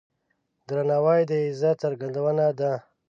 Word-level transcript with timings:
درناوی 0.67 1.21
د 1.29 1.31
عزت 1.45 1.75
څرګندونه 1.83 2.45
ده. 2.59 2.73